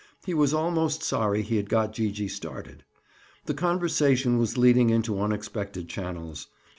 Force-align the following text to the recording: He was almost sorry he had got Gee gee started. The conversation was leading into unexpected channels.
He 0.25 0.33
was 0.33 0.51
almost 0.51 1.03
sorry 1.03 1.43
he 1.43 1.57
had 1.57 1.69
got 1.69 1.93
Gee 1.93 2.11
gee 2.11 2.27
started. 2.27 2.83
The 3.45 3.53
conversation 3.53 4.39
was 4.39 4.57
leading 4.57 4.89
into 4.89 5.21
unexpected 5.21 5.89
channels. 5.89 6.47